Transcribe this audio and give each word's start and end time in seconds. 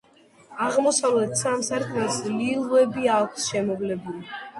აღმოსავლეთ 0.67 1.35
სამ 1.41 1.61
სარკმელს 1.67 2.17
ლილვები 2.37 3.05
აქვს 3.17 3.45
შემოვლებული. 3.51 4.25